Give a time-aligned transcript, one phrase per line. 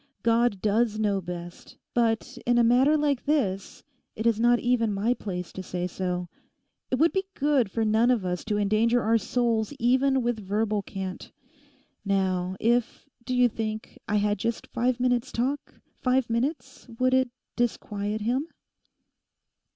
[0.23, 3.83] God does know best; but in a matter like this
[4.15, 6.27] it is not even my place to say so.
[6.89, 10.81] It would be good for none of us to endanger our souls even with verbal
[10.81, 11.31] cant.
[12.03, 18.21] Now, if, do you think, I had just five minutes' talk—five minutes; would it disquiet
[18.21, 18.47] him?